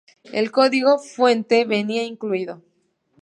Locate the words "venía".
1.63-2.01